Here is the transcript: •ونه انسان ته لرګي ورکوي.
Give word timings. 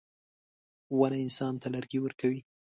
•ونه 0.99 1.17
انسان 1.25 1.53
ته 1.61 1.67
لرګي 1.73 1.99
ورکوي. 2.01 2.39